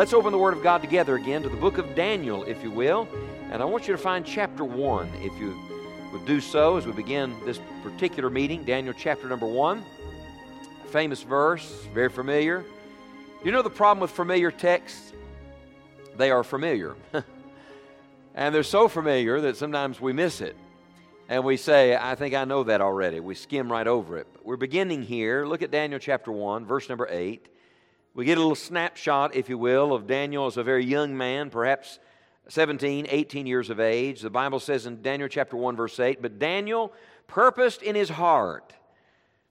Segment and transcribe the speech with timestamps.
[0.00, 2.70] Let's open the Word of God together again to the book of Daniel, if you
[2.70, 3.06] will.
[3.52, 5.54] And I want you to find chapter 1, if you
[6.10, 8.64] would do so, as we begin this particular meeting.
[8.64, 9.84] Daniel chapter number 1.
[10.86, 12.64] Famous verse, very familiar.
[13.44, 15.12] You know the problem with familiar texts?
[16.16, 16.96] They are familiar.
[18.34, 20.56] and they're so familiar that sometimes we miss it.
[21.28, 23.20] And we say, I think I know that already.
[23.20, 24.26] We skim right over it.
[24.32, 25.44] But we're beginning here.
[25.44, 27.50] Look at Daniel chapter 1, verse number 8.
[28.12, 31.48] We get a little snapshot, if you will, of Daniel as a very young man,
[31.48, 32.00] perhaps
[32.48, 34.20] 17, 18 years of age.
[34.20, 36.92] The Bible says in Daniel chapter 1, verse 8, But Daniel
[37.28, 38.74] purposed in his heart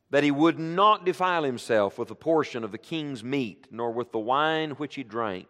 [0.09, 4.11] that he would not defile himself with a portion of the king's meat, nor with
[4.11, 5.47] the wine which he drank.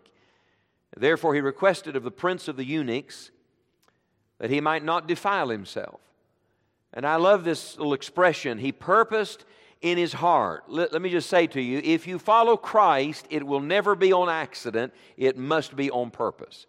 [0.96, 3.32] Therefore he requested of the prince of the eunuchs
[4.38, 6.00] that he might not defile himself.
[6.94, 8.58] And I love this little expression.
[8.58, 9.46] He purposed
[9.81, 10.63] in his heart.
[10.67, 14.11] Let, let, me just say to you if you follow Christ, it will never be
[14.11, 16.66] on accident, it must be on purpose.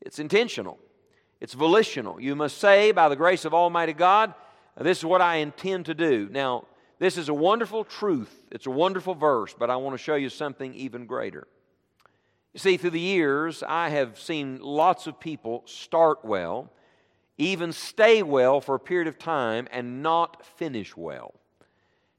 [0.00, 0.78] It's intentional,
[1.40, 2.20] it's volitional.
[2.20, 4.34] You must say, by the grace of Almighty God,
[4.78, 6.28] this is what I intend to do.
[6.30, 6.64] Now,
[6.98, 10.28] this is a wonderful truth, it's a wonderful verse, but I want to show you
[10.28, 11.46] something even greater.
[12.52, 16.70] You see, through the years, I have seen lots of people start well,
[17.36, 21.34] even stay well for a period of time, and not finish well.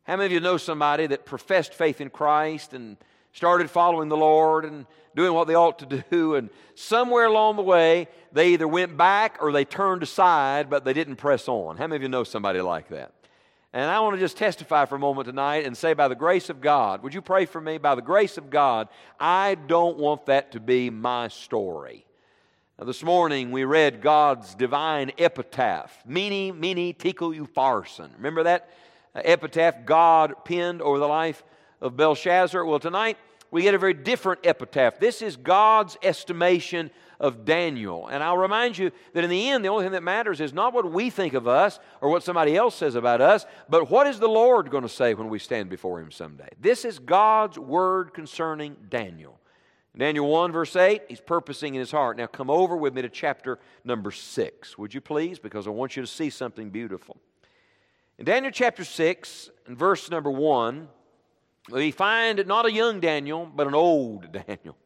[0.06, 2.96] How many of you know somebody that professed faith in Christ and
[3.34, 4.86] started following the Lord and
[5.16, 9.38] doing what they ought to do, and somewhere along the way, they either went back
[9.42, 11.78] or they turned aside, but they didn't press on?
[11.78, 13.14] How many of you know somebody like that?
[13.74, 16.50] And I want to just testify for a moment tonight and say, by the grace
[16.50, 17.78] of God, would you pray for me?
[17.78, 18.90] By the grace of God,
[19.20, 22.06] I don't want that to be my story.
[22.78, 28.10] Now, this morning we read God's divine epitaph, Mene, Mene, Tekel, Upharsin.
[28.18, 28.70] Remember that?
[29.24, 31.44] Epitaph God penned over the life
[31.82, 32.66] of Belshazzar.
[32.66, 33.18] Well, tonight
[33.52, 35.00] we get a very different epitaph.
[35.00, 38.08] This is God's estimation of Daniel.
[38.08, 40.74] And I'll remind you that in the end, the only thing that matters is not
[40.74, 44.20] what we think of us or what somebody else says about us, but what is
[44.20, 46.50] the Lord going to say when we stand before Him someday?
[46.60, 49.40] This is God's word concerning Daniel.
[49.98, 52.18] Daniel 1, verse 8, he's purposing in his heart.
[52.18, 55.40] Now come over with me to chapter number 6, would you please?
[55.40, 57.16] Because I want you to see something beautiful.
[58.18, 60.88] In Daniel chapter 6 and verse number 1,
[61.70, 64.78] we find not a young Daniel, but an old Daniel.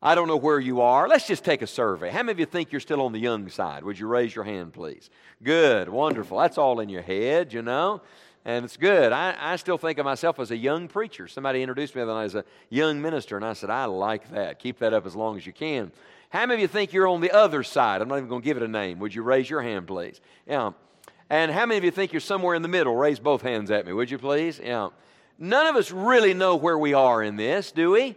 [0.00, 1.06] I don't know where you are.
[1.06, 2.08] Let's just take a survey.
[2.08, 3.84] How many of you think you're still on the young side?
[3.84, 5.10] Would you raise your hand, please?
[5.42, 6.38] Good, wonderful.
[6.38, 8.00] That's all in your head, you know,
[8.46, 9.12] and it's good.
[9.12, 11.28] I, I still think of myself as a young preacher.
[11.28, 14.30] Somebody introduced me the other night as a young minister, and I said, I like
[14.30, 14.60] that.
[14.60, 15.92] Keep that up as long as you can.
[16.30, 18.00] How many of you think you're on the other side?
[18.00, 18.98] I'm not even going to give it a name.
[19.00, 20.22] Would you raise your hand, please?
[20.46, 20.70] Yeah.
[21.28, 22.94] And how many of you think you're somewhere in the middle?
[22.94, 24.60] Raise both hands at me, would you please?
[24.62, 24.90] Yeah.
[25.38, 28.14] None of us really know where we are in this, do we?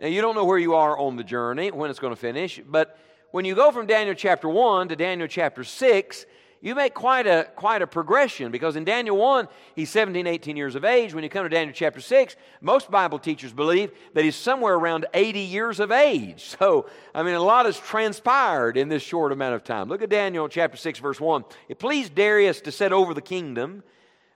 [0.00, 2.60] Now, you don't know where you are on the journey, when it's going to finish.
[2.66, 2.98] But
[3.30, 6.26] when you go from Daniel chapter 1 to Daniel chapter 6,
[6.64, 10.76] you make quite a, quite a progression because in Daniel 1, he's 17, 18 years
[10.76, 11.12] of age.
[11.12, 15.06] When you come to Daniel chapter 6, most Bible teachers believe that he's somewhere around
[15.12, 16.54] 80 years of age.
[16.62, 19.88] So, I mean, a lot has transpired in this short amount of time.
[19.88, 21.44] Look at Daniel chapter 6, verse 1.
[21.68, 23.82] It pleased Darius to set over the kingdom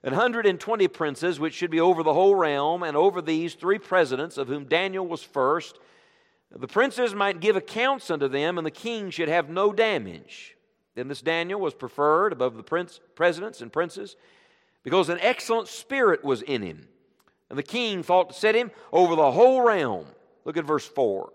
[0.02, 4.36] an 120 princes, which should be over the whole realm, and over these three presidents,
[4.36, 5.78] of whom Daniel was first.
[6.50, 10.55] The princes might give accounts unto them, and the king should have no damage.
[10.96, 14.16] Then this Daniel was preferred above the prince, presidents and princes
[14.82, 16.88] because an excellent spirit was in him.
[17.50, 20.06] And the king thought to set him over the whole realm.
[20.44, 21.30] Look at verse 4.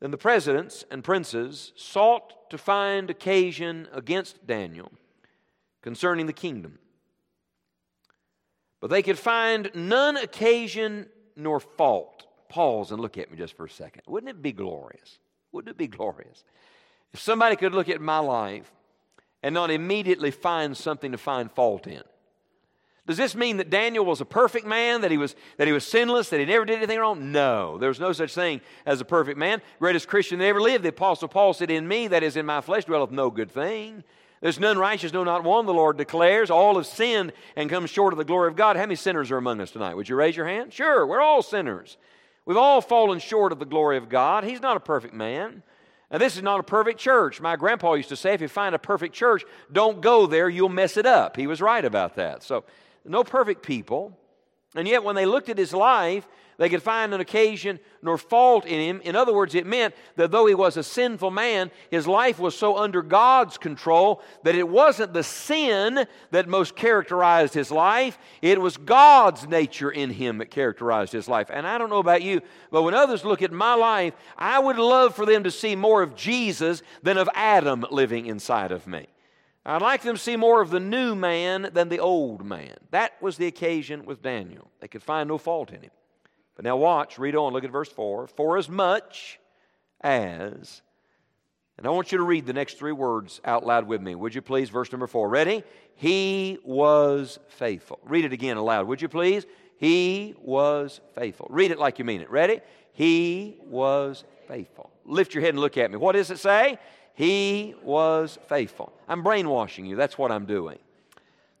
[0.00, 4.92] Then the presidents and princes sought to find occasion against Daniel
[5.82, 6.78] concerning the kingdom.
[8.80, 12.26] But they could find none occasion nor fault.
[12.48, 14.02] Pause and look at me just for a second.
[14.06, 15.18] Wouldn't it be glorious?
[15.52, 16.44] Wouldn't it be glorious?
[17.12, 18.70] If somebody could look at my life
[19.44, 22.02] and not immediately find something to find fault in.
[23.06, 25.86] Does this mean that Daniel was a perfect man, that he was, that he was
[25.86, 27.30] sinless, that he never did anything wrong?
[27.30, 27.76] No.
[27.76, 29.60] There's no such thing as a perfect man.
[29.78, 32.62] Greatest Christian that ever lived, the Apostle Paul said, In me, that is in my
[32.62, 34.02] flesh, dwelleth no good thing.
[34.40, 36.50] There's none righteous, no, not one, the Lord declares.
[36.50, 38.76] All have sinned and come short of the glory of God.
[38.76, 39.94] How many sinners are among us tonight?
[39.94, 40.72] Would you raise your hand?
[40.72, 41.98] Sure, we're all sinners.
[42.46, 44.44] We've all fallen short of the glory of God.
[44.44, 45.62] He's not a perfect man.
[46.14, 47.40] And this is not a perfect church.
[47.40, 50.68] My grandpa used to say if you find a perfect church, don't go there, you'll
[50.68, 51.36] mess it up.
[51.36, 52.44] He was right about that.
[52.44, 52.62] So,
[53.04, 54.16] no perfect people.
[54.76, 56.28] And yet, when they looked at his life,
[56.58, 59.00] they could find an occasion nor fault in him.
[59.02, 62.56] In other words, it meant that though he was a sinful man, his life was
[62.56, 68.60] so under God's control that it wasn't the sin that most characterized his life, it
[68.60, 71.50] was God's nature in him that characterized his life.
[71.52, 72.40] And I don't know about you,
[72.70, 76.02] but when others look at my life, I would love for them to see more
[76.02, 79.06] of Jesus than of Adam living inside of me.
[79.66, 82.76] I'd like them to see more of the new man than the old man.
[82.90, 84.70] That was the occasion with Daniel.
[84.80, 85.90] They could find no fault in him.
[86.56, 88.28] But now watch, read on, look at verse 4.
[88.28, 89.40] For as much
[90.00, 90.82] as,
[91.76, 94.34] and I want you to read the next three words out loud with me, would
[94.34, 94.70] you please?
[94.70, 95.28] Verse number 4.
[95.28, 95.64] Ready?
[95.96, 97.98] He was faithful.
[98.04, 99.46] Read it again aloud, would you please?
[99.76, 101.48] He was faithful.
[101.50, 102.30] Read it like you mean it.
[102.30, 102.60] Ready?
[102.92, 104.90] He was faithful.
[105.04, 105.96] Lift your head and look at me.
[105.96, 106.78] What does it say?
[107.14, 108.92] He was faithful.
[109.08, 109.96] I'm brainwashing you.
[109.96, 110.78] That's what I'm doing.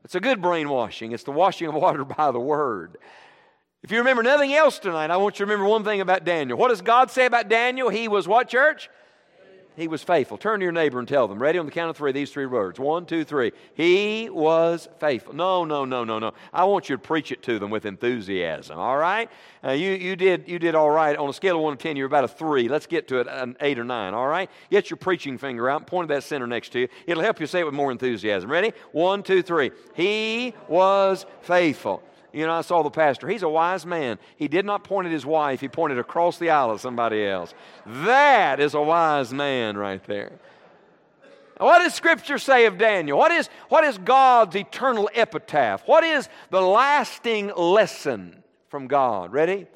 [0.04, 1.12] It's a good brainwashing.
[1.12, 2.98] It's the washing of water by the word.
[3.84, 6.56] If you remember nothing else tonight, I want you to remember one thing about Daniel.
[6.56, 7.90] What does God say about Daniel?
[7.90, 8.88] He was what, church?
[9.76, 10.38] He was faithful.
[10.38, 11.38] Turn to your neighbor and tell them.
[11.38, 12.78] Ready on the count of three, these three words.
[12.78, 13.52] One, two, three.
[13.74, 15.34] He was faithful.
[15.34, 16.32] No, no, no, no, no.
[16.50, 19.28] I want you to preach it to them with enthusiasm, all right?
[19.62, 21.14] Uh, you, you, did, you did all right.
[21.18, 22.70] On a scale of one to ten, you're about a three.
[22.70, 24.48] Let's get to it, an eight or nine, all right?
[24.70, 26.88] Get your preaching finger out and point at that center next to you.
[27.06, 28.50] It'll help you say it with more enthusiasm.
[28.50, 28.72] Ready?
[28.92, 29.72] One, two, three.
[29.94, 32.02] He was faithful.
[32.34, 33.28] You know, I saw the pastor.
[33.28, 34.18] He's a wise man.
[34.36, 37.54] He did not point at his wife, he pointed across the aisle at somebody else.
[37.86, 40.32] That is a wise man right there.
[41.58, 43.16] What does Scripture say of Daniel?
[43.16, 45.86] What is, what is God's eternal epitaph?
[45.86, 49.32] What is the lasting lesson from God?
[49.32, 49.68] Ready?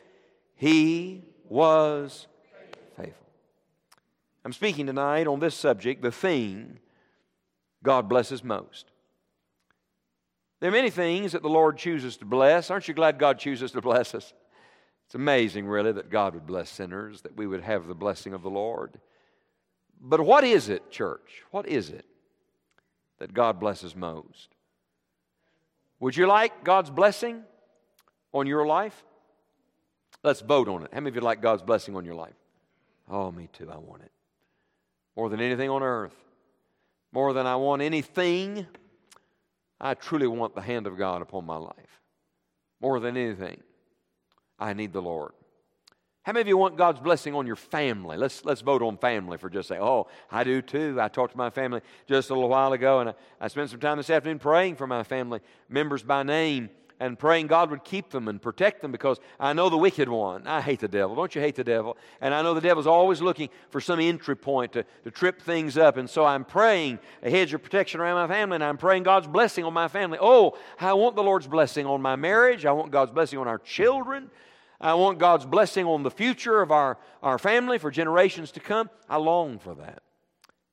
[0.57, 2.27] He was
[2.97, 3.29] faithful.
[4.45, 6.81] I'm speaking tonight on this subject, the thing
[7.85, 8.87] God blesses most.
[10.61, 12.71] There are many things that the Lord chooses to bless.
[12.71, 14.33] Aren't you glad God chooses to bless us?
[15.07, 18.43] It's amazing, really, that God would bless sinners, that we would have the blessing of
[18.43, 18.99] the Lord.
[20.01, 21.43] But what is it, church?
[21.51, 22.05] What is it
[23.19, 24.49] that God blesses most?
[26.01, 27.43] Would you like God's blessing
[28.33, 29.05] on your life?
[30.23, 30.91] Let's vote on it.
[30.93, 32.35] How many of you like God's blessing on your life?
[33.09, 33.71] Oh, me too.
[33.71, 34.13] I want it.
[35.17, 36.15] More than anything on earth.
[37.13, 38.67] More than I want anything
[39.81, 42.01] I truly want the hand of God upon my life.
[42.81, 43.61] More than anything,
[44.59, 45.33] I need the Lord.
[46.23, 48.17] How many of you want God's blessing on your family?
[48.17, 49.85] Let's, let's vote on family for just a second.
[49.85, 50.99] Oh, I do too.
[51.01, 53.81] I talked to my family just a little while ago, and I, I spent some
[53.81, 56.69] time this afternoon praying for my family members by name
[57.01, 60.47] and praying God would keep them and protect them because I know the wicked one.
[60.47, 61.15] I hate the devil.
[61.15, 61.97] Don't you hate the devil?
[62.21, 65.79] And I know the devil's always looking for some entry point to, to trip things
[65.79, 65.97] up.
[65.97, 69.27] And so I'm praying a hedge of protection around my family and I'm praying God's
[69.27, 70.19] blessing on my family.
[70.21, 72.67] Oh, I want the Lord's blessing on my marriage.
[72.67, 74.31] I want God's blessing on our children.
[74.81, 78.91] I want God's blessing on the future of our, our family for generations to come.
[79.09, 80.03] I long for that.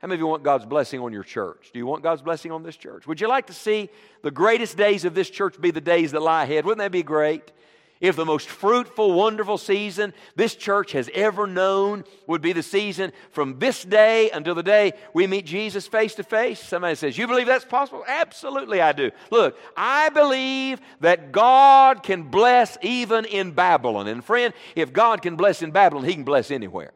[0.05, 1.71] How many of you want God's blessing on your church?
[1.73, 3.07] Do you want God's blessing on this church?
[3.07, 3.89] Would you like to see
[4.21, 6.63] the greatest days of this church be the days that lie ahead?
[6.63, 7.51] Wouldn't that be great?
[7.99, 13.13] If the most fruitful, wonderful season this church has ever known would be the season
[13.31, 16.59] from this day until the day we meet Jesus face to face.
[16.59, 18.03] Somebody says, You believe that's possible?
[18.07, 19.09] Absolutely, I do.
[19.31, 24.07] Look, I believe that God can bless even in Babylon.
[24.07, 26.91] And friend, if God can bless in Babylon, He can bless anywhere.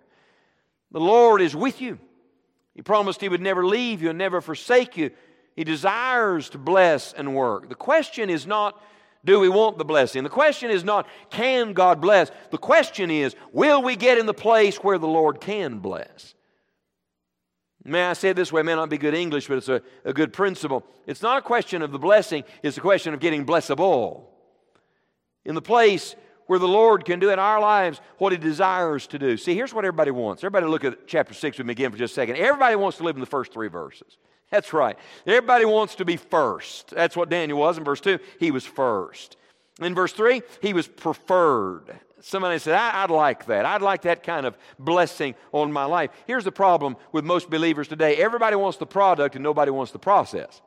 [0.91, 1.97] The Lord is with you.
[2.79, 5.11] He promised He would never leave you and never forsake you.
[5.53, 7.67] He desires to bless and work.
[7.67, 8.81] The question is not,
[9.25, 10.23] do we want the blessing?
[10.23, 12.31] The question is not, can God bless?
[12.51, 16.35] The question is, will we get in the place where the Lord can bless?
[17.83, 18.61] May I say it this way?
[18.61, 20.85] It may not be good English, but it's a, a good principle.
[21.05, 24.23] It's not a question of the blessing, it's a question of getting blessable.
[25.43, 26.15] In the place
[26.49, 29.37] where the Lord can do in our lives what He desires to do.
[29.37, 30.43] See, here's what everybody wants.
[30.43, 32.37] Everybody look at chapter 6 with me again for just a second.
[32.37, 34.17] Everybody wants to live in the first three verses.
[34.49, 34.97] That's right.
[35.27, 36.89] Everybody wants to be first.
[36.89, 38.17] That's what Daniel was in verse 2.
[38.39, 39.37] He was first.
[39.79, 41.83] In verse 3, he was preferred.
[42.19, 43.67] Somebody said, I, would like that.
[43.67, 46.09] I'd like that kind of blessing on my life.
[46.25, 49.99] Here's the problem with most believers today everybody wants the product and nobody wants the
[49.99, 50.61] process.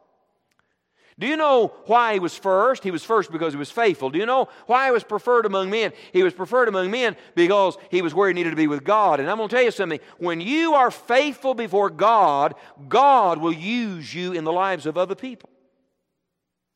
[1.18, 2.82] Do you know why he was first?
[2.82, 4.10] He was first because he was faithful.
[4.10, 5.92] Do you know why he was preferred among men?
[6.12, 9.20] He was preferred among men because he was where he needed to be with God.
[9.20, 10.00] And I'm going to tell you something.
[10.18, 12.54] When you are faithful before God,
[12.88, 15.50] God will use you in the lives of other people.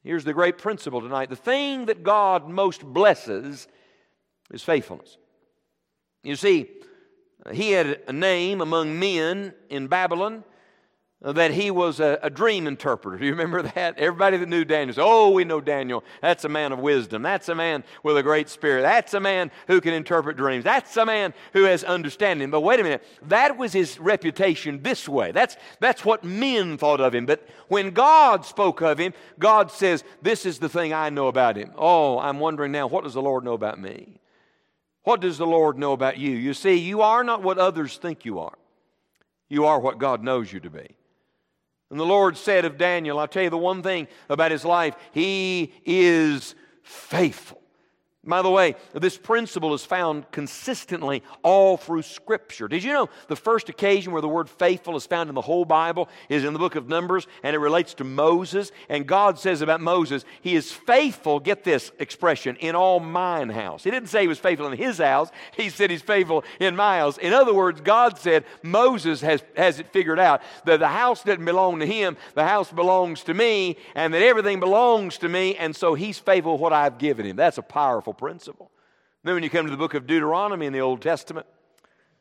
[0.04, 3.66] Here's the great principle tonight the thing that God most blesses
[4.52, 5.16] is faithfulness.
[6.22, 6.68] You see,
[7.52, 10.44] he had a name among men in Babylon
[11.32, 13.18] that he was a, a, dream interpreter.
[13.18, 13.98] Do you remember that?
[13.98, 16.04] Everybody that knew Daniel said, Oh, we know Daniel.
[16.22, 17.22] That's a man of wisdom.
[17.22, 18.82] That's a man with a great spirit.
[18.82, 20.64] That's a man who can interpret dreams.
[20.64, 22.50] That's a man who has understanding.
[22.50, 23.04] But wait a minute.
[23.22, 25.32] That was his reputation this way.
[25.32, 27.26] That's, that's what men thought of him.
[27.26, 31.56] But when God spoke of him, God says, This is the thing I know about
[31.56, 31.72] him.
[31.76, 34.20] Oh, I'm wondering now, what does the Lord know about me?
[35.02, 36.32] What does the Lord know about you?
[36.32, 38.58] You see, you are not what others think you are,
[39.48, 40.95] you are what God knows you to be.
[41.90, 44.96] And the Lord said of Daniel, I'll tell you the one thing about his life,
[45.12, 47.62] he is faithful.
[48.26, 52.66] By the way, this principle is found consistently all through Scripture.
[52.66, 55.64] Did you know the first occasion where the word faithful is found in the whole
[55.64, 58.72] Bible is in the book of Numbers and it relates to Moses?
[58.88, 63.84] And God says about Moses, He is faithful, get this expression, in all mine house.
[63.84, 66.98] He didn't say He was faithful in His house, He said He's faithful in my
[66.98, 67.18] house.
[67.18, 71.44] In other words, God said Moses has, has it figured out that the house doesn't
[71.44, 75.76] belong to him, the house belongs to me, and that everything belongs to me, and
[75.76, 77.36] so He's faithful what I've given Him.
[77.36, 78.70] That's a powerful principle.
[79.24, 81.46] Then, when you come to the book of Deuteronomy in the Old Testament,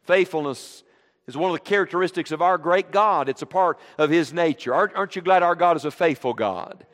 [0.03, 0.83] faithfulness
[1.27, 3.29] is one of the characteristics of our great God.
[3.29, 4.73] It's a part of His nature.
[4.73, 6.85] Aren't, aren't you glad our God is a faithful God?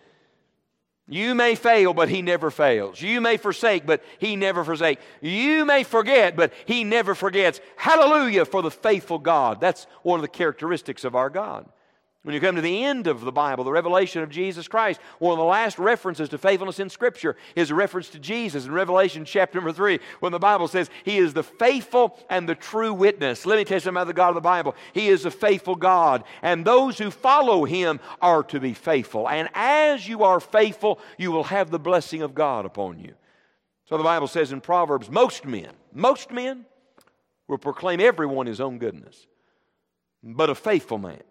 [1.08, 3.02] You may fail, but He never fails.
[3.02, 5.04] You may forsake, but He never forsakes.
[5.20, 7.60] You may forget, but He never forgets.
[7.76, 9.60] Hallelujah for the faithful God.
[9.60, 11.68] That's one of the characteristics of our God.
[12.24, 15.32] When you come to the end of the Bible, the revelation of Jesus Christ, one
[15.32, 19.26] of the last references to faithfulness in Scripture is a reference to Jesus in Revelation
[19.26, 23.48] chapter number 3, when the Bible says, He is the faithful and the true witness.
[23.48, 24.76] Let me tell you something about the God of the Bible.
[24.94, 29.28] He is a faithful God, and those who follow Him are to be faithful.
[29.28, 33.16] And as you are faithful, you will have the blessing of God upon you.
[33.86, 36.66] So the Bible says in Proverbs, most men, most men
[37.48, 39.26] will proclaim everyone his own goodness,
[40.22, 41.24] but a faithful man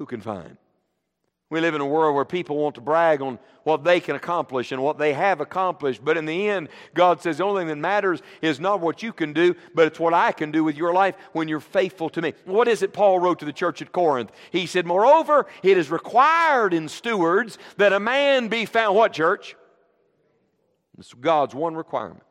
[0.00, 0.56] who can find?
[1.50, 4.72] We live in a world where people want to brag on what they can accomplish
[4.72, 6.02] and what they have accomplished.
[6.02, 9.12] But in the end, God says the only thing that matters is not what you
[9.12, 12.22] can do, but it's what I can do with your life when you're faithful to
[12.22, 12.32] me.
[12.46, 14.32] What is it Paul wrote to the church at Corinth?
[14.50, 19.54] He said, Moreover, it is required in stewards that a man be found, what, church?
[20.96, 22.22] It's God's one requirement.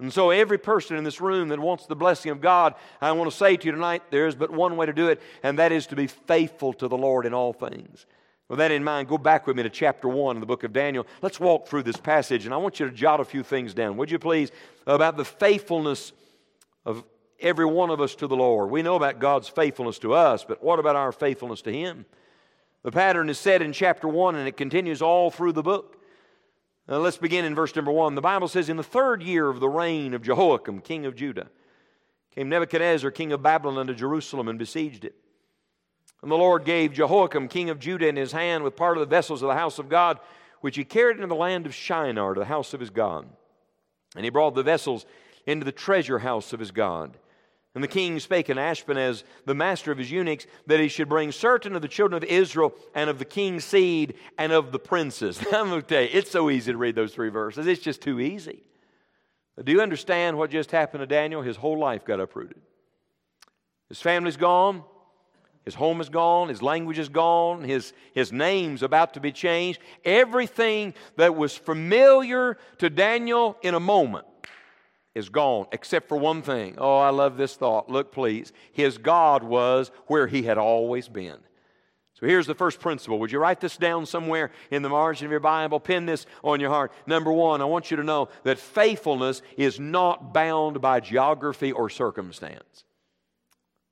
[0.00, 3.30] And so, every person in this room that wants the blessing of God, I want
[3.30, 5.70] to say to you tonight, there is but one way to do it, and that
[5.70, 8.06] is to be faithful to the Lord in all things.
[8.48, 10.72] With that in mind, go back with me to chapter 1 in the book of
[10.72, 11.06] Daniel.
[11.22, 13.96] Let's walk through this passage, and I want you to jot a few things down,
[13.96, 14.50] would you please,
[14.86, 16.12] about the faithfulness
[16.84, 17.04] of
[17.40, 18.70] every one of us to the Lord.
[18.70, 22.04] We know about God's faithfulness to us, but what about our faithfulness to Him?
[22.82, 25.98] The pattern is set in chapter 1, and it continues all through the book.
[26.88, 28.14] Now let's begin in verse number one.
[28.14, 31.48] The Bible says, In the third year of the reign of Jehoiakim, king of Judah,
[32.34, 35.14] came Nebuchadnezzar, king of Babylon, unto Jerusalem and besieged it.
[36.20, 39.14] And the Lord gave Jehoiakim, king of Judah, in his hand with part of the
[39.14, 40.18] vessels of the house of God,
[40.60, 43.26] which he carried into the land of Shinar, to the house of his God.
[44.16, 45.06] And he brought the vessels
[45.46, 47.16] into the treasure house of his God.
[47.74, 51.32] And the king spake unto Ashpenaz, the master of his eunuchs, that he should bring
[51.32, 55.38] certain of the children of Israel and of the king's seed and of the princes.
[55.52, 57.66] I'm going to tell you, it's so easy to read those three verses.
[57.66, 58.62] It's just too easy.
[59.62, 61.42] Do you understand what just happened to Daniel?
[61.42, 62.60] His whole life got uprooted.
[63.88, 64.84] His family's gone.
[65.64, 66.50] His home is gone.
[66.50, 67.64] His language is gone.
[67.64, 69.80] His, his name's about to be changed.
[70.04, 74.26] Everything that was familiar to Daniel in a moment
[75.14, 76.74] is gone, except for one thing.
[76.78, 77.88] Oh, I love this thought.
[77.88, 78.52] Look, please.
[78.72, 81.38] His God was where he had always been.
[82.14, 83.18] So here's the first principle.
[83.18, 85.80] Would you write this down somewhere in the margin of your Bible?
[85.80, 86.92] Pin this on your heart.
[87.06, 91.90] Number one, I want you to know that faithfulness is not bound by geography or
[91.90, 92.84] circumstance.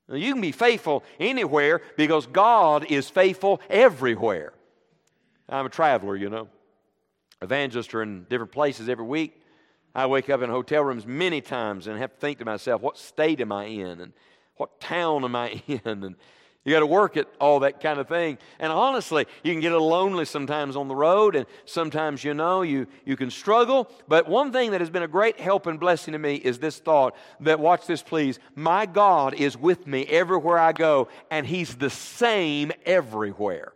[0.09, 4.53] Now, you can be faithful anywhere because God is faithful everywhere.
[5.49, 6.49] I'm a traveler, you know.
[7.41, 9.42] Evangelists are in different places every week.
[9.95, 12.97] I wake up in hotel rooms many times and have to think to myself, what
[12.97, 14.01] state am I in?
[14.01, 14.13] And
[14.57, 15.81] what town am I in?
[15.85, 16.17] And
[16.65, 18.39] you got to work at all that kind of thing.
[18.61, 22.63] And honestly, you can get a lonely sometimes on the road, and sometimes, you know,
[22.63, 23.91] you, you can struggle.
[24.07, 26.79] But one thing that has been a great help and blessing to me is this
[26.79, 31.75] thought that, watch this please, my God is with me everywhere I go, and He's
[31.75, 33.73] the same everywhere.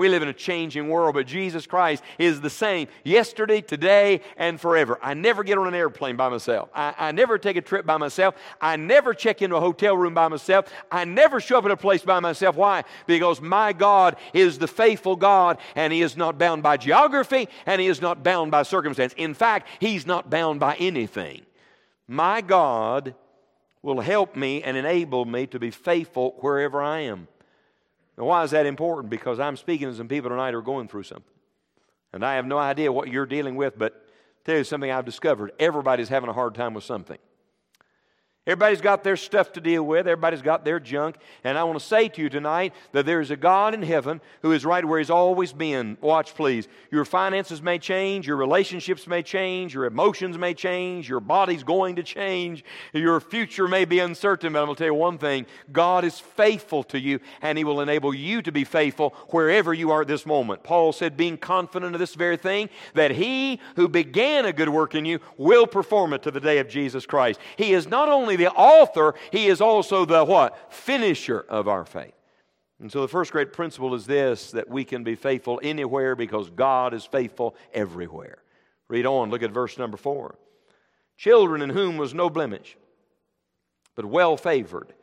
[0.00, 4.58] We live in a changing world, but Jesus Christ is the same yesterday, today, and
[4.58, 4.98] forever.
[5.02, 6.70] I never get on an airplane by myself.
[6.74, 8.34] I, I, never take a trip by myself.
[8.62, 10.72] I never check into a hotel room by myself.
[10.90, 12.56] I never show up at a place by myself.
[12.56, 12.84] Why?
[13.06, 17.78] Because my God is the faithful God, and He is not bound by geography, and
[17.78, 19.12] He is not bound by circumstance.
[19.18, 21.42] In fact, He's not bound by anything.
[22.08, 23.14] My God
[23.82, 27.28] will help me and enable me to be faithful wherever I am.
[28.20, 29.08] Now, why is that important?
[29.08, 31.24] Because I'm speaking to some people tonight who are going through something.
[32.12, 34.06] And I have no idea what you're dealing with, but
[34.44, 35.52] tell you something I've discovered.
[35.58, 37.16] Everybody's having a hard time with something.
[38.50, 40.08] Everybody's got their stuff to deal with.
[40.08, 41.14] Everybody's got their junk.
[41.44, 44.50] And I want to say to you tonight that there's a God in heaven who
[44.50, 45.96] is right where He's always been.
[46.00, 46.66] Watch, please.
[46.90, 48.26] Your finances may change.
[48.26, 49.72] Your relationships may change.
[49.72, 51.08] Your emotions may change.
[51.08, 52.64] Your body's going to change.
[52.92, 54.52] Your future may be uncertain.
[54.52, 57.62] But I'm going to tell you one thing God is faithful to you, and He
[57.62, 60.64] will enable you to be faithful wherever you are at this moment.
[60.64, 64.96] Paul said, being confident of this very thing, that He who began a good work
[64.96, 67.38] in you will perform it to the day of Jesus Christ.
[67.56, 70.72] He is not only the author, he is also the what?
[70.72, 72.14] Finisher of our faith.
[72.80, 76.50] And so the first great principle is this that we can be faithful anywhere because
[76.50, 78.38] God is faithful everywhere.
[78.88, 80.36] Read on, look at verse number four.
[81.16, 82.76] Children in whom was no blemish,
[83.94, 84.94] but well favored,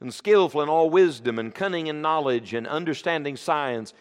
[0.00, 3.94] and skillful in all wisdom, and cunning in knowledge, and understanding science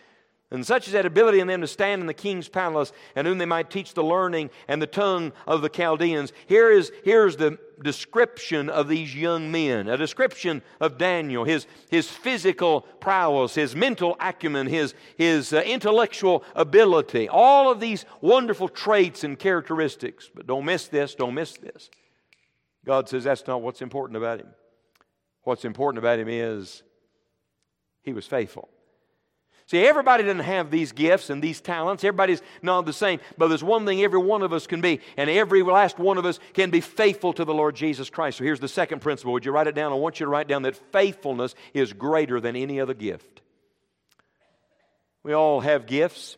[0.54, 3.40] and such is that ability in them to stand in the king's palace, and whom
[3.40, 6.32] they might teach the learning and the tongue of the Chaldeans.
[6.46, 12.08] Here is here's the description of these young men, a description of Daniel, his, his
[12.08, 19.24] physical prowess, his mental acumen, his, his uh, intellectual ability, all of these wonderful traits
[19.24, 20.30] and characteristics.
[20.34, 21.90] But don't miss this, don't miss this.
[22.86, 24.54] God says that's not what's important about him.
[25.42, 26.84] What's important about him is
[28.04, 28.70] he was faithful.
[29.66, 32.04] See, everybody doesn't have these gifts and these talents.
[32.04, 33.20] Everybody's not the same.
[33.38, 36.26] But there's one thing every one of us can be, and every last one of
[36.26, 38.40] us can be faithful to the Lord Jesus Christ.
[38.40, 39.34] So here's the second principle.
[39.34, 39.94] Would you write it down?
[39.94, 43.42] I want you to write down that faithfulness is greater than any other gift.
[45.24, 46.36] We all have gifts.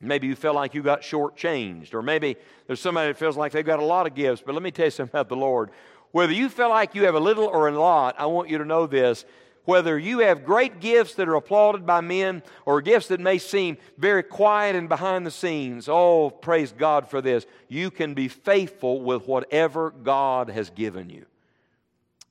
[0.00, 2.36] Maybe you feel like you got shortchanged, or maybe
[2.68, 4.42] there's somebody that feels like they've got a lot of gifts.
[4.46, 5.70] But let me tell you something about the Lord.
[6.12, 8.64] Whether you feel like you have a little or a lot, I want you to
[8.64, 9.24] know this
[9.64, 13.76] whether you have great gifts that are applauded by men or gifts that may seem
[13.98, 17.46] very quiet and behind the scenes, oh, praise God for this.
[17.68, 21.26] You can be faithful with whatever God has given you.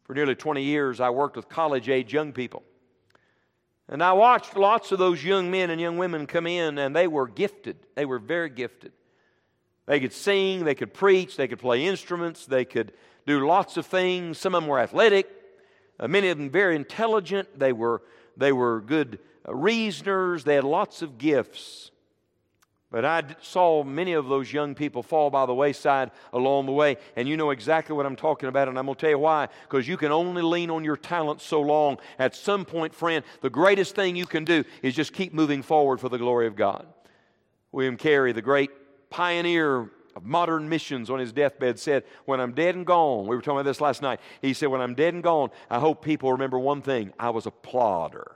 [0.05, 2.63] For nearly 20 years, I worked with college age young people.
[3.89, 7.07] And I watched lots of those young men and young women come in, and they
[7.07, 7.77] were gifted.
[7.95, 8.91] They were very gifted.
[9.85, 12.91] They could sing, they could preach, they could play instruments, they could
[13.25, 14.37] do lots of things.
[14.37, 15.29] Some of them were athletic,
[15.99, 17.59] uh, many of them very intelligent.
[17.59, 18.01] They were,
[18.35, 20.43] they were good uh, reasoners.
[20.43, 21.91] They had lots of gifts.
[22.89, 26.95] But I saw many of those young people fall by the wayside along the way.
[27.17, 28.69] And you know exactly what I'm talking about.
[28.69, 29.49] And I'm going to tell you why.
[29.63, 31.97] Because you can only lean on your talent so long.
[32.17, 35.99] At some point, friend, the greatest thing you can do is just keep moving forward
[35.99, 36.87] for the glory of God.
[37.73, 38.71] William Carey, the great
[39.09, 43.41] pioneer of modern missions on his deathbed said, When I'm dead and gone, we were
[43.41, 44.19] talking about this last night.
[44.41, 47.45] He said, When I'm dead and gone, I hope people remember one thing I was
[47.45, 48.35] a plodder.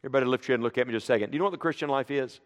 [0.00, 1.30] Everybody lift your head and look at me just a second.
[1.30, 2.40] Do you know what the Christian life is?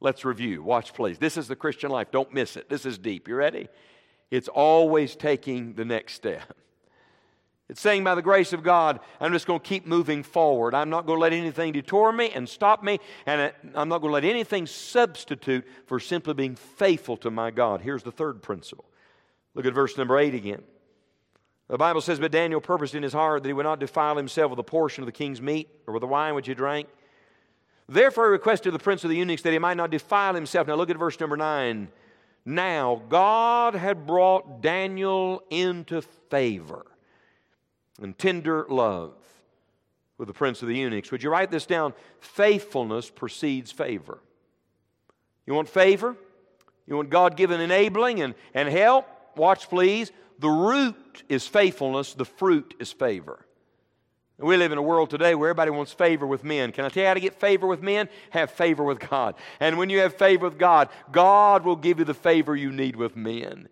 [0.00, 0.62] Let's review.
[0.62, 1.18] Watch, please.
[1.18, 2.10] This is the Christian life.
[2.10, 2.68] Don't miss it.
[2.68, 3.28] This is deep.
[3.28, 3.68] You ready?
[4.30, 6.56] It's always taking the next step.
[7.70, 10.74] It's saying, by the grace of God, I'm just going to keep moving forward.
[10.74, 14.10] I'm not going to let anything detour me and stop me, and I'm not going
[14.10, 17.80] to let anything substitute for simply being faithful to my God.
[17.80, 18.86] Here's the third principle.
[19.54, 20.64] Look at verse number 8 again.
[21.68, 24.50] The Bible says, But Daniel purposed in his heart that he would not defile himself
[24.50, 26.88] with a portion of the king's meat or with the wine which he drank.
[27.88, 30.66] Therefore, he requested the prince of the eunuchs that he might not defile himself.
[30.66, 31.86] Now, look at verse number 9.
[32.44, 36.84] Now, God had brought Daniel into favor
[38.00, 39.14] and tender love
[40.18, 41.10] with the prince of the eunuchs.
[41.10, 41.94] Would you write this down?
[42.20, 44.18] Faithfulness precedes favor.
[45.46, 46.16] You want favor?
[46.86, 49.06] You want God given enabling and, and help?
[49.36, 50.12] Watch, please.
[50.38, 53.44] The root is faithfulness, the fruit is favor.
[54.38, 56.72] We live in a world today where everybody wants favor with men.
[56.72, 58.08] Can I tell you how to get favor with men?
[58.30, 59.34] Have favor with God.
[59.60, 62.96] And when you have favor with God, God will give you the favor you need
[62.96, 63.68] with men.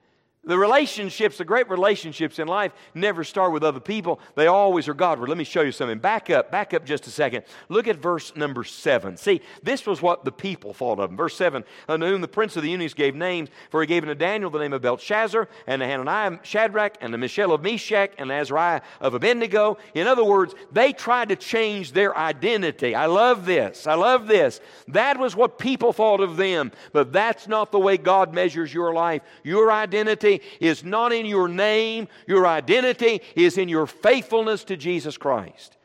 [0.48, 4.18] The relationships, the great relationships in life, never start with other people.
[4.34, 5.28] They always are Godward.
[5.28, 5.98] Let me show you something.
[5.98, 7.44] Back up, back up just a second.
[7.68, 9.18] Look at verse number seven.
[9.18, 11.18] See, this was what the people thought of him.
[11.18, 14.14] Verse seven, unto whom the prince of the eunuchs gave names, for he gave unto
[14.14, 18.32] Daniel the name of Belshazzar, and to Hananiah Shadrach, and to Mishael of Meshach, and
[18.32, 19.76] Azariah of Abednego.
[19.92, 22.94] In other words, they tried to change their identity.
[22.94, 23.86] I love this.
[23.86, 24.62] I love this.
[24.88, 28.94] That was what people thought of them, but that's not the way God measures your
[28.94, 29.20] life.
[29.44, 35.16] Your identity is not in your name, your identity is in your faithfulness to Jesus
[35.16, 35.76] Christ.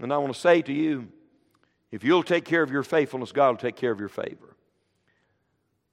[0.00, 1.08] And I want to say to you,
[1.90, 4.56] if you'll take care of your faithfulness, God will take care of your favor.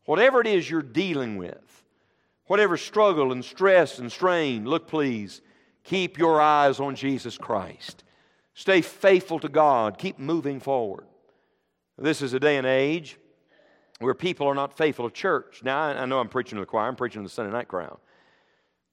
[0.05, 1.83] Whatever it is you're dealing with,
[2.45, 5.41] whatever struggle and stress and strain, look, please,
[5.83, 8.03] keep your eyes on Jesus Christ.
[8.53, 9.97] Stay faithful to God.
[9.97, 11.05] Keep moving forward.
[11.97, 13.17] This is a day and age
[14.03, 15.61] where people are not faithful to church.
[15.63, 17.97] Now, I, know I'm preaching to the choir, I'm preaching to the Sunday night crowd.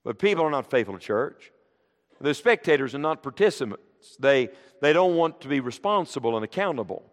[0.05, 1.53] But people are not faithful to church.
[2.21, 4.17] The spectators are not participants.
[4.19, 4.49] They,
[4.81, 7.11] they don't want to be responsible and accountable.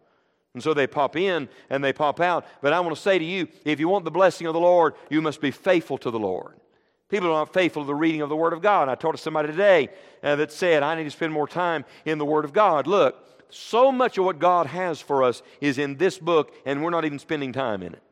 [0.54, 2.46] And so they pop in and they pop out.
[2.62, 4.96] But I want to say to you if you want the blessing of the Lord,
[5.10, 6.60] you must be faithful to the Lord.
[7.10, 8.90] People are not faithful to the reading of the Word of God.
[8.90, 9.90] I talked to somebody today
[10.22, 12.86] uh, that said, I need to spend more time in the Word of God.
[12.86, 16.90] Look, so much of what God has for us is in this book, and we're
[16.90, 18.04] not even spending time in it.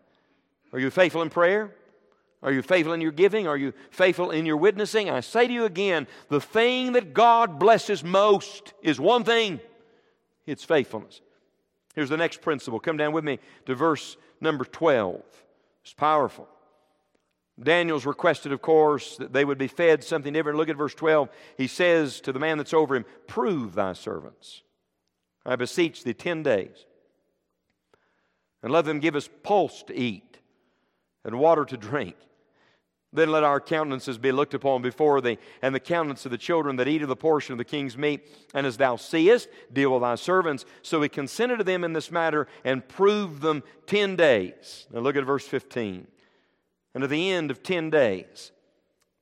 [0.72, 1.76] Are you faithful in prayer?
[2.42, 3.48] Are you faithful in your giving?
[3.48, 5.10] Are you faithful in your witnessing?
[5.10, 9.60] I say to you again, the thing that God blesses most is one thing
[10.46, 11.22] it's faithfulness.
[11.96, 12.80] Here's the next principle.
[12.80, 15.22] Come down with me to verse number 12.
[15.84, 16.48] It's powerful.
[17.62, 20.58] Daniel's requested, of course, that they would be fed something different.
[20.58, 21.30] Look at verse 12.
[21.58, 24.62] He says to the man that's over him, Prove thy servants.
[25.46, 26.86] I beseech thee, ten days.
[28.62, 30.40] And let them give us pulse to eat
[31.24, 32.16] and water to drink.
[33.14, 36.76] Then let our countenances be looked upon before thee, and the countenance of the children
[36.76, 38.28] that eat of the portion of the king's meat.
[38.54, 40.66] And as thou seest, deal with thy servants.
[40.82, 44.88] So he consented to them in this matter and proved them ten days.
[44.92, 46.08] Now look at verse 15.
[46.96, 48.52] And at the end of ten days,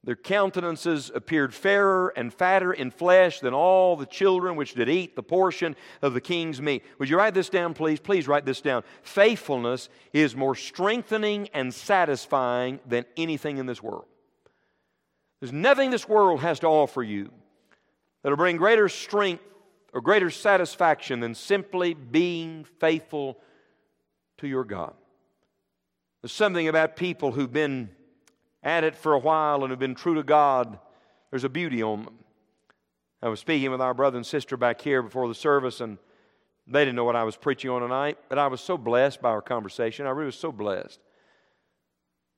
[0.03, 5.15] their countenances appeared fairer and fatter in flesh than all the children which did eat
[5.15, 6.83] the portion of the king's meat.
[6.99, 7.99] Would you write this down, please?
[7.99, 8.83] Please write this down.
[9.01, 14.05] Faithfulness is more strengthening and satisfying than anything in this world.
[15.39, 17.31] There's nothing this world has to offer you
[18.21, 19.43] that'll bring greater strength
[19.93, 23.39] or greater satisfaction than simply being faithful
[24.37, 24.93] to your God.
[26.23, 27.89] There's something about people who've been
[28.63, 30.79] at it for a while and have been true to God,
[31.29, 32.15] there's a beauty on them.
[33.21, 35.97] I was speaking with our brother and sister back here before the service, and
[36.65, 39.31] they didn't know what I was preaching on tonight, but I was so blessed by
[39.31, 40.05] our conversation.
[40.05, 40.97] I really was so blessed.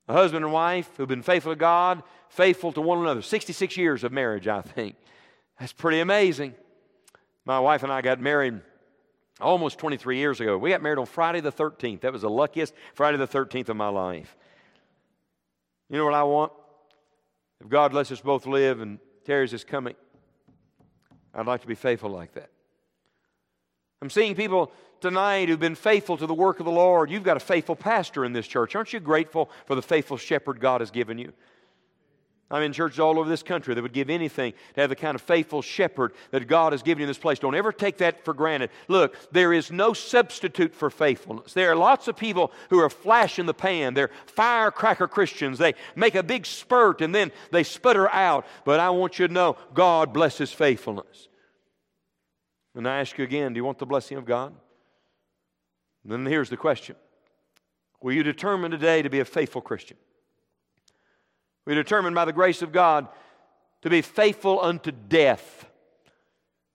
[0.07, 3.21] A husband and wife who've been faithful to God, faithful to one another.
[3.21, 4.95] 66 years of marriage, I think.
[5.59, 6.55] That's pretty amazing.
[7.45, 8.61] My wife and I got married
[9.39, 10.57] almost 23 years ago.
[10.57, 12.01] We got married on Friday the 13th.
[12.01, 14.35] That was the luckiest Friday the 13th of my life.
[15.89, 16.51] You know what I want?
[17.61, 19.95] If God lets us both live and Terry's is coming,
[21.33, 22.49] I'd like to be faithful like that.
[24.01, 24.71] I'm seeing people
[25.01, 27.09] tonight who've been faithful to the work of the Lord.
[27.09, 28.75] You've got a faithful pastor in this church.
[28.75, 31.33] Aren't you grateful for the faithful shepherd God has given you?
[32.51, 35.15] I'm in churches all over this country that would give anything to have the kind
[35.15, 37.39] of faithful shepherd that God has given you in this place.
[37.39, 38.69] Don't ever take that for granted.
[38.87, 41.53] Look, there is no substitute for faithfulness.
[41.53, 43.95] There are lots of people who are flash in the pan.
[43.95, 45.57] They're firecracker Christians.
[45.57, 48.45] They make a big spurt and then they sputter out.
[48.63, 51.29] But I want you to know God blesses faithfulness.
[52.75, 54.53] And I ask you again do you want the blessing of God?
[56.03, 56.95] And then here's the question
[58.01, 59.97] Will you determine today to be a faithful Christian?
[61.65, 63.07] We determined by the grace of God
[63.81, 65.65] to be faithful unto death.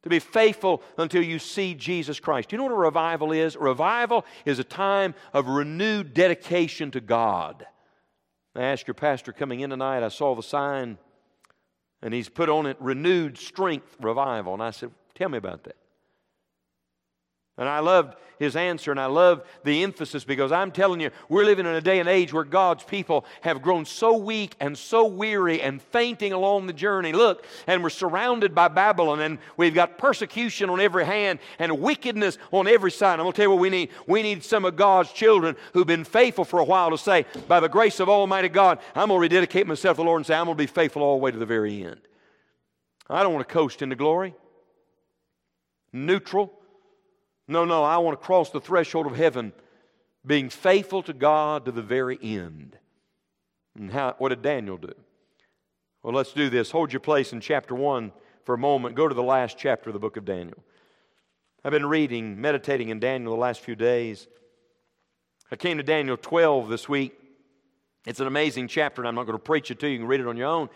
[0.03, 2.49] To be faithful until you see Jesus Christ.
[2.49, 3.55] Do you know what a revival is?
[3.55, 7.67] A revival is a time of renewed dedication to God.
[8.55, 10.99] I asked your pastor coming in tonight, I saw the sign,
[12.03, 14.55] and he's put on it renewed strength revival.
[14.55, 15.77] And I said, Tell me about that.
[17.61, 21.45] And I loved his answer and I love the emphasis because I'm telling you, we're
[21.45, 25.05] living in a day and age where God's people have grown so weak and so
[25.05, 27.13] weary and fainting along the journey.
[27.13, 32.39] Look, and we're surrounded by Babylon and we've got persecution on every hand and wickedness
[32.51, 33.21] on every side.
[33.21, 33.91] I'm going to tell you what we need.
[34.07, 37.61] We need some of God's children who've been faithful for a while to say, by
[37.61, 40.35] the grace of Almighty God, I'm going to rededicate myself to the Lord and say,
[40.35, 42.01] I'm going to be faithful all the way to the very end.
[43.11, 44.35] I don't want to coast into glory.
[45.93, 46.55] Neutral
[47.51, 49.53] no, no, I want to cross the threshold of heaven
[50.25, 52.77] being faithful to God to the very end.
[53.77, 54.95] And how, what did Daniel do?
[56.03, 56.71] Well, let's do this.
[56.71, 58.13] Hold your place in chapter 1
[58.45, 58.95] for a moment.
[58.95, 60.63] Go to the last chapter of the book of Daniel.
[61.65, 64.29] I've been reading, meditating in Daniel the last few days.
[65.51, 67.13] I came to Daniel 12 this week.
[68.07, 69.95] It's an amazing chapter, and I'm not going to preach it to you.
[69.95, 70.71] You can read it on your own.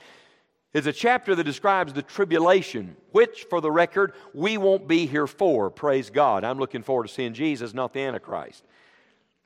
[0.74, 5.28] It's a chapter that describes the tribulation, which, for the record, we won't be here
[5.28, 5.70] for.
[5.70, 6.42] Praise God.
[6.42, 8.64] I'm looking forward to seeing Jesus, not the Antichrist.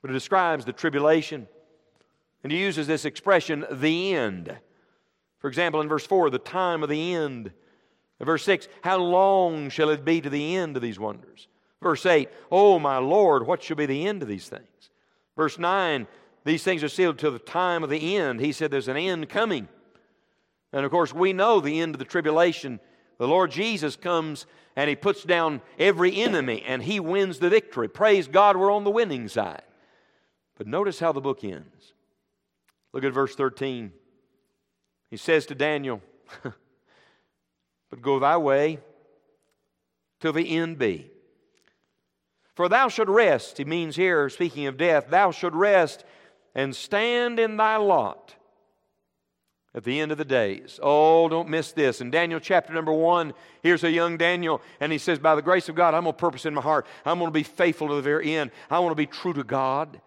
[0.01, 1.47] But it describes the tribulation.
[2.43, 4.57] And he uses this expression, the end.
[5.37, 7.51] For example, in verse 4, the time of the end.
[8.19, 11.47] In verse 6, how long shall it be to the end of these wonders?
[11.81, 14.89] Verse 8, oh my Lord, what shall be the end of these things?
[15.37, 16.07] Verse 9,
[16.43, 18.41] these things are sealed till the time of the end.
[18.41, 19.69] He said there's an end coming.
[20.71, 22.79] And of course, we know the end of the tribulation.
[23.17, 27.87] The Lord Jesus comes and he puts down every enemy and he wins the victory.
[27.87, 29.63] Praise God, we're on the winning side.
[30.57, 31.93] But notice how the book ends.
[32.93, 33.91] Look at verse 13.
[35.09, 36.01] He says to Daniel,
[37.89, 38.79] But go thy way
[40.19, 41.09] till the end be.
[42.55, 46.03] For thou should rest, he means here, speaking of death, thou should rest
[46.53, 48.35] and stand in thy lot
[49.79, 50.77] at the end of the days.
[50.83, 52.01] Oh, don't miss this.
[52.01, 55.69] In Daniel chapter number one, here's a young Daniel, and he says, By the grace
[55.69, 56.85] of God, I'm going to purpose in my heart.
[57.05, 58.51] I'm going to be faithful to the very end.
[58.69, 60.01] I want to be true to God.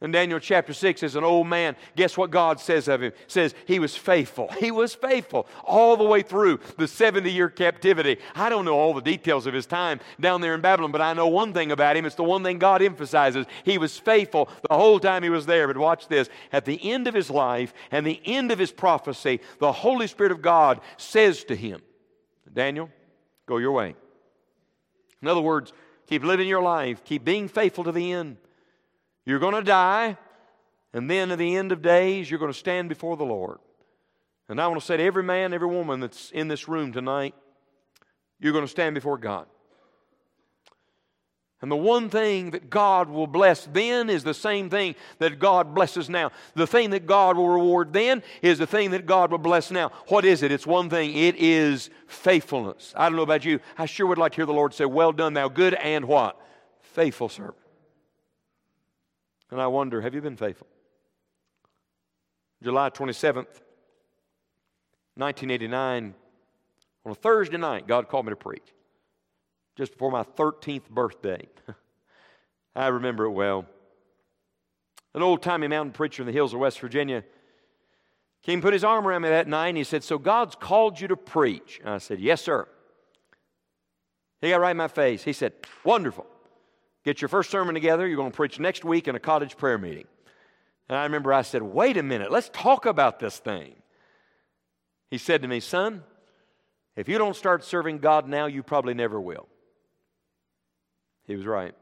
[0.00, 3.12] In Daniel chapter 6, as an old man, guess what God says of him?
[3.26, 4.48] Says he was faithful.
[4.58, 8.18] He was faithful all the way through the 70 year captivity.
[8.34, 11.14] I don't know all the details of his time down there in Babylon, but I
[11.14, 12.04] know one thing about him.
[12.04, 13.46] It's the one thing God emphasizes.
[13.64, 15.66] He was faithful the whole time he was there.
[15.66, 16.28] But watch this.
[16.52, 20.32] At the end of his life and the end of his prophecy, the Holy Spirit
[20.32, 21.80] of God says to him,
[22.52, 22.90] Daniel,
[23.46, 23.96] go your way.
[25.22, 25.72] In other words,
[26.06, 28.36] keep living your life, keep being faithful to the end.
[29.28, 30.16] You're going to die,
[30.94, 33.58] and then at the end of days, you're going to stand before the Lord.
[34.48, 37.34] And I want to say to every man, every woman that's in this room tonight,
[38.40, 39.44] you're going to stand before God.
[41.60, 45.74] And the one thing that God will bless then is the same thing that God
[45.74, 46.30] blesses now.
[46.54, 49.90] The thing that God will reward then is the thing that God will bless now.
[50.06, 50.52] What is it?
[50.52, 52.94] It's one thing it is faithfulness.
[52.96, 53.60] I don't know about you.
[53.76, 56.40] I sure would like to hear the Lord say, Well done, thou good and what?
[56.80, 57.56] Faithful servant.
[59.50, 60.66] And I wonder, have you been faithful?
[62.62, 63.46] July 27th,
[65.14, 66.14] 1989,
[67.04, 68.74] on a Thursday night, God called me to preach.
[69.76, 71.46] Just before my 13th birthday.
[72.76, 73.64] I remember it well.
[75.14, 77.24] An old timey mountain preacher in the hills of West Virginia
[78.42, 81.08] came put his arm around me that night and he said, So God's called you
[81.08, 81.80] to preach?
[81.80, 82.68] And I said, Yes, sir.
[84.40, 85.24] He got right in my face.
[85.24, 86.26] He said, Wonderful.
[87.04, 88.06] Get your first sermon together.
[88.06, 90.06] You're going to preach next week in a cottage prayer meeting.
[90.88, 93.74] And I remember I said, Wait a minute, let's talk about this thing.
[95.10, 96.02] He said to me, Son,
[96.96, 99.48] if you don't start serving God now, you probably never will.
[101.26, 101.74] He was right.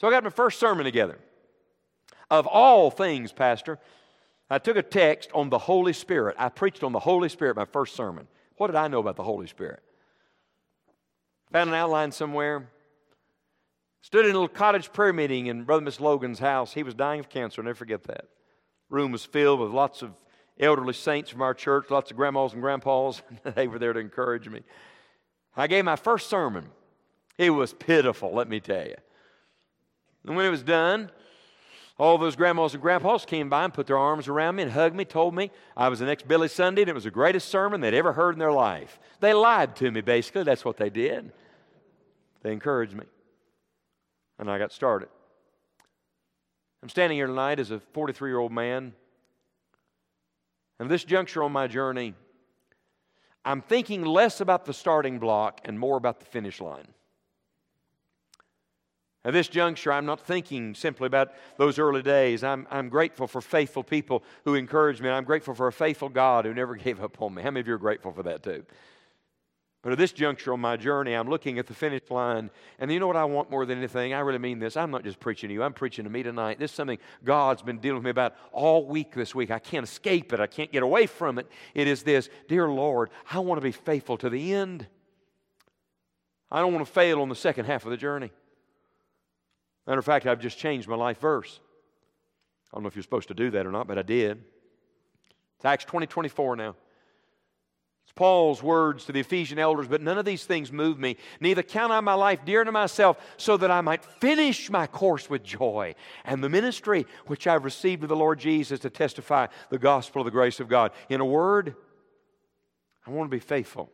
[0.00, 1.18] So I got my first sermon together.
[2.30, 3.78] Of all things, Pastor,
[4.50, 6.36] I took a text on the Holy Spirit.
[6.38, 8.26] I preached on the Holy Spirit my first sermon.
[8.56, 9.82] What did I know about the Holy Spirit?
[11.52, 12.68] Found an outline somewhere.
[14.04, 16.74] Stood in a little cottage prayer meeting in Brother Miss Logan's house.
[16.74, 18.26] He was dying of cancer, I'll never forget that.
[18.90, 20.12] Room was filled with lots of
[20.60, 23.22] elderly saints from our church, lots of grandmas and grandpas.
[23.54, 24.60] they were there to encourage me.
[25.56, 26.66] I gave my first sermon.
[27.38, 28.96] It was pitiful, let me tell you.
[30.26, 31.10] And when it was done,
[31.96, 34.94] all those grandmas and grandpas came by and put their arms around me and hugged
[34.94, 37.80] me, told me I was the next Billy Sunday and it was the greatest sermon
[37.80, 39.00] they'd ever heard in their life.
[39.20, 40.42] They lied to me, basically.
[40.42, 41.32] That's what they did.
[42.42, 43.06] They encouraged me
[44.38, 45.08] and I got started.
[46.82, 48.92] I'm standing here tonight as a 43 year old man.
[50.78, 52.14] And this juncture on my journey,
[53.44, 56.88] I'm thinking less about the starting block and more about the finish line.
[59.24, 62.44] At this juncture, I'm not thinking simply about those early days.
[62.44, 65.08] I'm, I'm grateful for faithful people who encouraged me.
[65.08, 67.42] I'm grateful for a faithful God who never gave up on me.
[67.42, 68.64] How many of you are grateful for that too?
[69.84, 72.50] But at this juncture on my journey, I'm looking at the finish line.
[72.78, 74.14] And you know what I want more than anything?
[74.14, 74.78] I really mean this.
[74.78, 76.58] I'm not just preaching to you, I'm preaching to me tonight.
[76.58, 79.50] This is something God's been dealing with me about all week this week.
[79.50, 81.50] I can't escape it, I can't get away from it.
[81.74, 84.86] It is this Dear Lord, I want to be faithful to the end.
[86.50, 88.30] I don't want to fail on the second half of the journey.
[89.86, 91.60] Matter of fact, I've just changed my life verse.
[92.72, 94.42] I don't know if you're supposed to do that or not, but I did.
[95.56, 96.74] It's Acts 20 24 now.
[98.16, 101.16] Paul's words to the Ephesian elders, but none of these things move me.
[101.40, 105.28] Neither count I my life dear to myself, so that I might finish my course
[105.28, 109.78] with joy and the ministry which I've received of the Lord Jesus to testify the
[109.78, 110.92] gospel of the grace of God.
[111.08, 111.74] In a word,
[113.04, 113.90] I want to be faithful.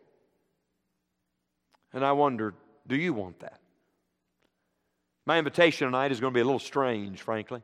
[1.92, 2.54] And I wonder,
[2.86, 3.60] do you want that?
[5.24, 7.62] My invitation tonight is going to be a little strange, frankly.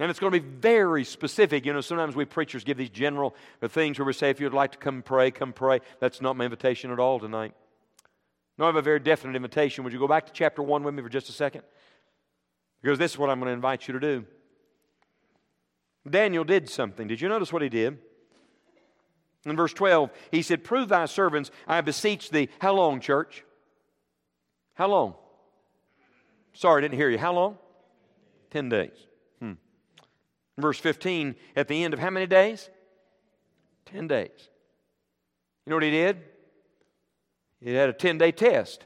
[0.00, 1.66] And it's going to be very specific.
[1.66, 3.34] You know, sometimes we preachers give these general
[3.68, 5.80] things where we say, if you'd like to come pray, come pray.
[6.00, 7.52] That's not my invitation at all tonight.
[8.56, 9.84] No, I have a very definite invitation.
[9.84, 11.62] Would you go back to chapter 1 with me for just a second?
[12.80, 14.24] Because this is what I'm going to invite you to do.
[16.08, 17.06] Daniel did something.
[17.06, 17.98] Did you notice what he did?
[19.44, 22.48] In verse 12, he said, Prove thy servants, I beseech thee.
[22.58, 23.44] How long, church?
[24.72, 25.12] How long?
[26.54, 27.18] Sorry, I didn't hear you.
[27.18, 27.58] How long?
[28.50, 29.09] Ten days.
[30.60, 32.70] Verse 15, at the end of how many days?
[33.86, 34.48] 10 days.
[35.64, 36.18] You know what he did?
[37.60, 38.84] He had a 10 day test.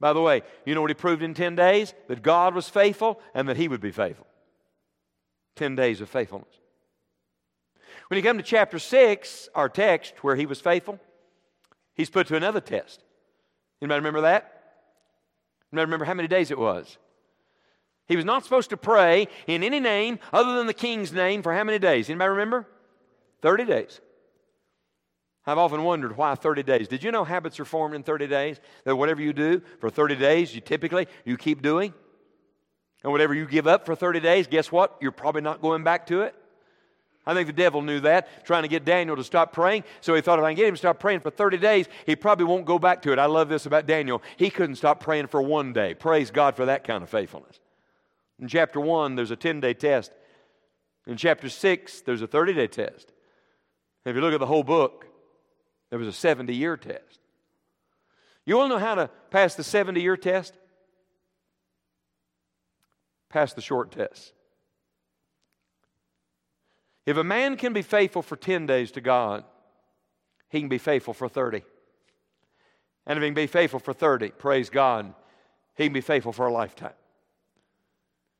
[0.00, 1.94] By the way, you know what he proved in 10 days?
[2.08, 4.26] That God was faithful and that he would be faithful.
[5.56, 6.48] 10 days of faithfulness.
[8.08, 10.98] When you come to chapter 6, our text, where he was faithful,
[11.94, 13.02] he's put to another test.
[13.80, 14.62] Anybody remember that?
[15.72, 16.98] Anybody remember how many days it was?
[18.06, 21.54] He was not supposed to pray in any name other than the king's name for
[21.54, 22.10] how many days?
[22.10, 22.66] Anybody remember?
[23.42, 24.00] 30 days.
[25.46, 26.88] I've often wondered why 30 days.
[26.88, 28.60] Did you know habits are formed in 30 days?
[28.84, 31.92] That whatever you do for 30 days, you typically you keep doing.
[33.02, 34.96] And whatever you give up for 30 days, guess what?
[35.00, 36.34] You're probably not going back to it.
[37.26, 39.84] I think the devil knew that, trying to get Daniel to stop praying.
[40.00, 42.16] So he thought if I can get him to stop praying for 30 days, he
[42.16, 43.18] probably won't go back to it.
[43.18, 44.22] I love this about Daniel.
[44.36, 45.94] He couldn't stop praying for one day.
[45.94, 47.60] Praise God for that kind of faithfulness.
[48.40, 50.12] In chapter 1, there's a 10 day test.
[51.06, 53.12] In chapter 6, there's a 30 day test.
[54.04, 55.06] if you look at the whole book,
[55.90, 57.20] there was a 70 year test.
[58.46, 60.54] You want to know how to pass the 70 year test?
[63.28, 64.32] Pass the short test.
[67.06, 69.44] If a man can be faithful for 10 days to God,
[70.48, 71.62] he can be faithful for 30.
[73.06, 75.14] And if he can be faithful for 30, praise God,
[75.76, 76.94] he can be faithful for a lifetime.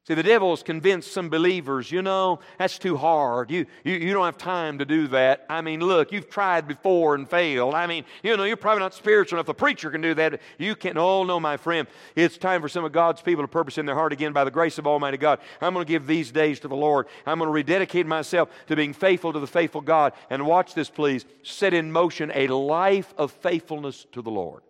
[0.07, 3.51] See, the devil's convinced some believers, you know, that's too hard.
[3.51, 5.47] You, you, you don't have time to do that.
[5.49, 7.73] I mean, look, you've tried before and failed.
[7.73, 9.47] I mean, you know, you're probably not spiritual enough.
[9.47, 10.43] The preacher can do that.
[10.59, 10.99] You can't.
[10.99, 11.89] Oh, no, my friend.
[12.15, 14.51] It's time for some of God's people to purpose in their heart again by the
[14.51, 15.39] grace of Almighty God.
[15.63, 17.07] I'm going to give these days to the Lord.
[17.25, 20.13] I'm going to rededicate myself to being faithful to the faithful God.
[20.29, 21.25] And watch this, please.
[21.45, 24.65] Set in motion a life of faithfulness to the Lord.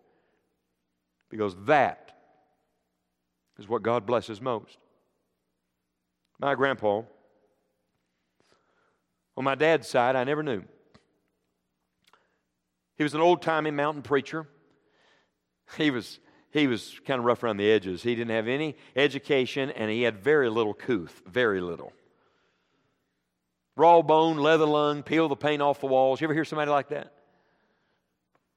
[1.29, 2.13] Because that
[3.59, 4.79] is what God blesses most.
[6.39, 7.03] My grandpa,
[9.37, 10.63] on my dad's side, I never knew.
[12.97, 14.47] He was an old timey mountain preacher.
[15.77, 16.21] He was,
[16.51, 18.03] he was kind of rough around the edges.
[18.03, 21.93] He didn't have any education and he had very little couth, very little.
[23.77, 26.21] Raw bone, leather lung, peel the paint off the walls.
[26.21, 27.13] You ever hear somebody like that?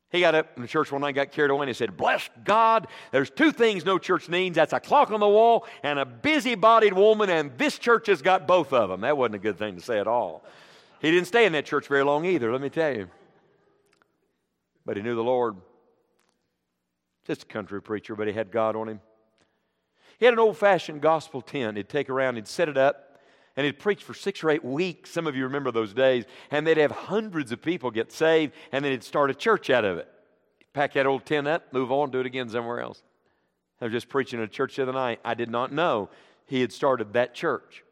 [0.10, 2.30] He got up in the church one night, got carried away, and he said, Bless
[2.46, 4.56] God, there's two things no church needs.
[4.56, 8.48] That's a clock on the wall and a busy-bodied woman, and this church has got
[8.48, 9.02] both of them.
[9.02, 10.44] That wasn't a good thing to say at all.
[11.02, 13.10] He didn't stay in that church very long either, let me tell you.
[14.86, 15.58] But he knew the Lord.
[17.26, 19.02] Just a country preacher, but he had God on him.
[20.18, 21.76] He had an old fashioned gospel tent.
[21.76, 23.07] He'd take around, he'd set it up,
[23.58, 25.10] and he'd preach for six or eight weeks.
[25.10, 26.26] Some of you remember those days.
[26.52, 29.84] And they'd have hundreds of people get saved, and then he'd start a church out
[29.84, 30.08] of it.
[30.74, 33.02] Pack that old tent up, move on, do it again somewhere else.
[33.82, 35.20] I was just preaching in a church the other night.
[35.26, 36.10] I did not know
[36.46, 37.84] he had started that church.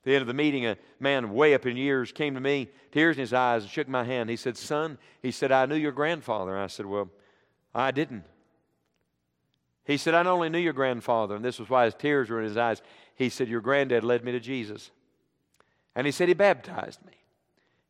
[0.00, 2.68] At the end of the meeting, a man way up in years came to me,
[2.90, 4.28] tears in his eyes, and shook my hand.
[4.28, 6.58] He said, Son, he said, I knew your grandfather.
[6.58, 7.10] I said, Well,
[7.72, 8.24] I didn't.
[9.84, 12.40] He said, I not only knew your grandfather, and this was why his tears were
[12.40, 12.82] in his eyes.
[13.14, 14.90] He said, Your granddad led me to Jesus.
[15.94, 17.12] And he said, He baptized me.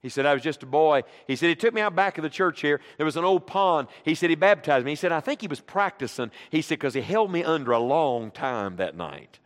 [0.01, 1.03] He said, I was just a boy.
[1.27, 2.81] He said, He took me out back of the church here.
[2.97, 3.89] There was an old pond.
[4.05, 4.93] He said, He baptized me.
[4.93, 6.31] He said, I think he was practicing.
[6.51, 9.39] He said, because he held me under a long time that night.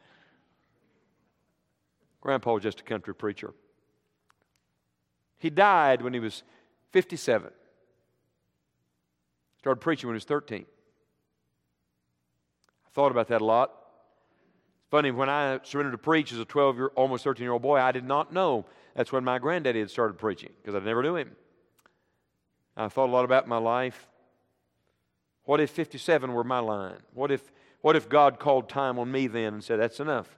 [2.22, 3.52] Grandpa was just a country preacher.
[5.38, 6.42] He died when he was
[6.92, 7.50] 57.
[9.58, 10.64] Started preaching when he was 13.
[12.86, 13.72] I thought about that a lot.
[14.90, 17.78] Funny, when I surrendered to preach as a 12 year, almost 13 year old boy,
[17.78, 21.16] I did not know that's when my granddaddy had started preaching because I never knew
[21.16, 21.32] him.
[22.76, 24.08] I thought a lot about my life.
[25.44, 26.98] What if 57 were my line?
[27.14, 30.28] What if, what if God called time on me then and said, That's enough?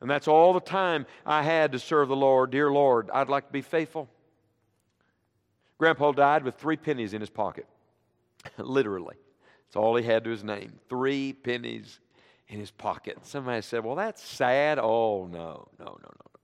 [0.00, 2.50] And that's all the time I had to serve the Lord.
[2.50, 4.08] Dear Lord, I'd like to be faithful.
[5.78, 7.66] Grandpa died with three pennies in his pocket.
[8.58, 9.16] Literally.
[9.66, 10.72] That's all he had to his name.
[10.88, 12.00] Three pennies
[12.52, 13.18] in his pocket.
[13.22, 14.78] Somebody said, Well, that's sad.
[14.78, 16.40] Oh, no, no, no, no.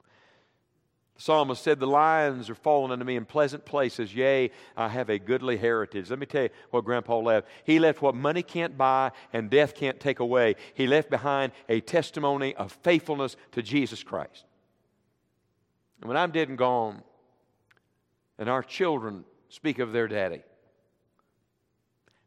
[1.15, 4.15] The psalmist said, The lions are fallen unto me in pleasant places.
[4.15, 6.09] Yea, I have a goodly heritage.
[6.09, 7.47] Let me tell you what Grandpa left.
[7.65, 10.57] He left what money can't buy and death can't take away.
[10.75, 14.45] He left behind a testimony of faithfulness to Jesus Christ.
[16.01, 17.03] And when I'm dead and gone,
[18.39, 20.43] and our children speak of their daddy,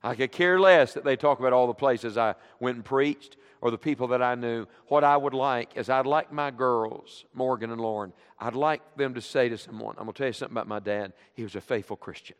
[0.04, 3.38] I could care less that they talk about all the places I went and preached
[3.62, 4.66] or the people that I knew.
[4.88, 9.14] What I would like is I'd like my girls, Morgan and Lauren, I'd like them
[9.14, 11.14] to say to someone, I'm going to tell you something about my dad.
[11.34, 12.36] He was a faithful Christian.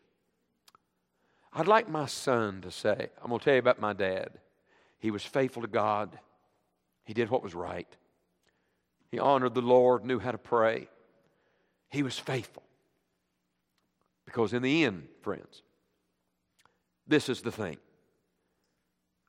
[1.52, 4.30] I'd like my son to say, I'm going to tell you about my dad.
[4.98, 6.18] He was faithful to God,
[7.04, 7.88] he did what was right,
[9.10, 10.88] he honored the Lord, knew how to pray.
[11.90, 12.62] He was faithful.
[14.24, 15.60] Because in the end, friends,
[17.06, 17.76] this is the thing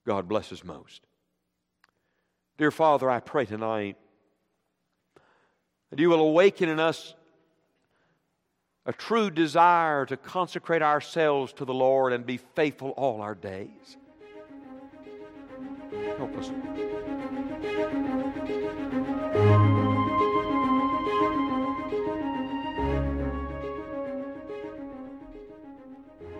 [0.08, 1.02] God blesses most.
[2.58, 3.98] Dear Father, I pray tonight
[5.90, 7.16] that you will awaken in us
[8.86, 13.98] a true desire to consecrate ourselves to the Lord and be faithful all our days.
[16.18, 18.03] Help us.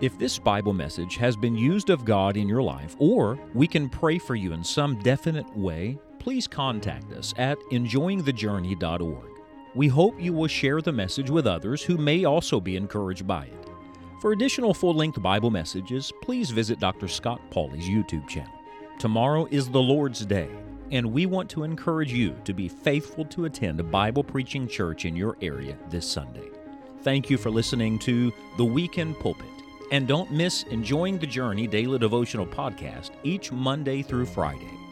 [0.04, 3.88] If this Bible message has been used of God in your life, or we can
[3.88, 9.30] pray for you in some definite way, please contact us at enjoyingthejourney.org.
[9.76, 13.46] We hope you will share the message with others who may also be encouraged by
[13.46, 13.70] it.
[14.20, 17.08] For additional full length Bible messages, please visit Dr.
[17.08, 18.60] Scott Pauley's YouTube channel.
[19.00, 20.50] Tomorrow is the Lord's Day,
[20.92, 25.06] and we want to encourage you to be faithful to attend a Bible preaching church
[25.06, 26.50] in your area this Sunday.
[27.04, 29.53] Thank you for listening to The Weekend Pulpit.
[29.92, 34.83] And don't miss Enjoying the Journey Daily Devotional Podcast each Monday through Friday.